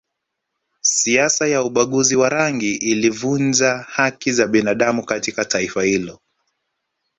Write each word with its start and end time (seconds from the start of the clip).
Siasa 0.81 1.47
ya 1.47 1.63
ubaguzi 1.63 2.15
wa 2.15 2.29
rangi 2.29 2.75
ilivunja 2.75 3.77
haki 3.77 4.31
za 4.31 4.47
binadamu 4.47 5.05
katika 5.05 5.45
taifa 5.45 5.83
hilo 5.83 6.19